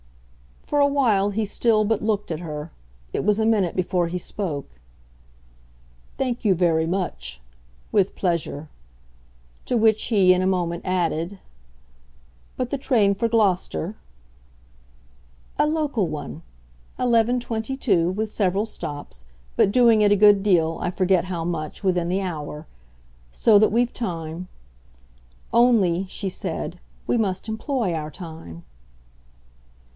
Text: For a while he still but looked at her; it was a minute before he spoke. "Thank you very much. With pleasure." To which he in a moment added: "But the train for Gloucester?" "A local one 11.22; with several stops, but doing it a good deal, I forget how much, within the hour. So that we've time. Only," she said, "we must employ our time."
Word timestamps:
For 0.63 0.79
a 0.79 0.87
while 0.87 1.29
he 1.31 1.45
still 1.45 1.83
but 1.85 2.01
looked 2.01 2.31
at 2.31 2.39
her; 2.39 2.71
it 3.13 3.23
was 3.25 3.37
a 3.37 3.45
minute 3.45 3.75
before 3.75 4.07
he 4.07 4.17
spoke. 4.17 4.79
"Thank 6.17 6.43
you 6.45 6.55
very 6.55 6.87
much. 6.87 7.39
With 7.91 8.15
pleasure." 8.15 8.69
To 9.65 9.77
which 9.77 10.05
he 10.05 10.33
in 10.33 10.41
a 10.41 10.47
moment 10.47 10.83
added: 10.85 11.39
"But 12.57 12.69
the 12.71 12.77
train 12.79 13.13
for 13.13 13.27
Gloucester?" 13.27 13.95
"A 15.59 15.67
local 15.67 16.07
one 16.07 16.41
11.22; 16.97 18.15
with 18.15 18.31
several 18.31 18.65
stops, 18.65 19.23
but 19.57 19.73
doing 19.73 20.01
it 20.01 20.11
a 20.13 20.15
good 20.15 20.41
deal, 20.41 20.79
I 20.81 20.89
forget 20.89 21.25
how 21.25 21.43
much, 21.43 21.83
within 21.83 22.07
the 22.09 22.21
hour. 22.21 22.65
So 23.31 23.59
that 23.59 23.73
we've 23.73 23.93
time. 23.93 24.47
Only," 25.53 26.07
she 26.09 26.29
said, 26.29 26.79
"we 27.05 27.17
must 27.17 27.49
employ 27.49 27.93
our 27.93 28.09
time." 28.09 28.63